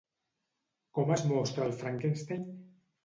[0.99, 2.49] Com es mostra el Frankenstein?